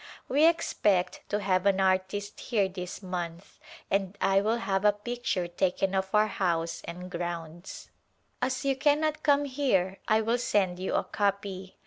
[0.27, 3.59] We expect to have an artist here this month
[3.91, 7.91] and I will have a picture taken of our house and grounds.
[8.41, 11.77] A Glimpse of India As you cannot come here I will send you a copy.